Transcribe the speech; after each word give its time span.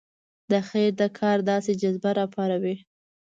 د 0.51 0.53
خیر 0.69 0.91
د 1.01 1.03
کار 1.19 1.37
داسې 1.49 1.71
جذبه 1.81 2.11
راپاروي. 2.19 2.75